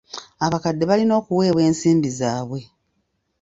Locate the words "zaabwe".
2.19-2.59